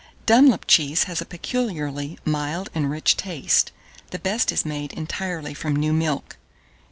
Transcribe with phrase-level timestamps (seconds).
[0.25, 3.71] Dunlop cheese has a peculiarly mild and rich taste:
[4.09, 6.37] the best is made entirely from new milk.